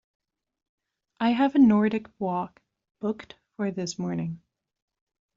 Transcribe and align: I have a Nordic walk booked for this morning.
I 1.19 1.29
have 1.29 1.53
a 1.53 1.59
Nordic 1.59 2.07
walk 2.17 2.59
booked 3.01 3.35
for 3.55 3.69
this 3.69 3.99
morning. 3.99 4.41